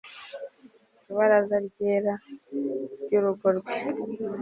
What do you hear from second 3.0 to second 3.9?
ryurugo rwe